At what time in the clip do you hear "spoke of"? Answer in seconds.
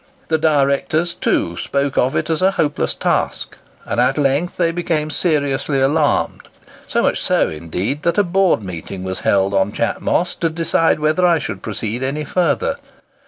1.57-2.15